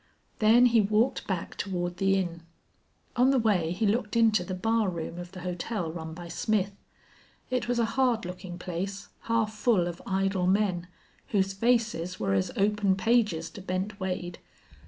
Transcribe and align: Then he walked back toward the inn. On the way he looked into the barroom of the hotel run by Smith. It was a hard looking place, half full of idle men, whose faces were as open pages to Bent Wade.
Then 0.39 0.65
he 0.65 0.81
walked 0.81 1.27
back 1.27 1.55
toward 1.57 1.97
the 1.97 2.15
inn. 2.15 2.41
On 3.15 3.29
the 3.29 3.37
way 3.37 3.71
he 3.71 3.85
looked 3.85 4.15
into 4.15 4.43
the 4.43 4.55
barroom 4.55 5.19
of 5.19 5.31
the 5.31 5.41
hotel 5.41 5.91
run 5.91 6.15
by 6.15 6.27
Smith. 6.27 6.71
It 7.51 7.67
was 7.67 7.77
a 7.77 7.85
hard 7.93 8.25
looking 8.25 8.57
place, 8.57 9.09
half 9.29 9.53
full 9.53 9.87
of 9.87 10.01
idle 10.07 10.47
men, 10.47 10.87
whose 11.27 11.53
faces 11.53 12.19
were 12.19 12.33
as 12.33 12.49
open 12.57 12.95
pages 12.95 13.51
to 13.51 13.61
Bent 13.61 13.99
Wade. 13.99 14.39